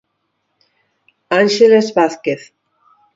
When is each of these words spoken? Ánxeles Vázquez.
Ánxeles 1.39 1.87
Vázquez. 1.97 2.41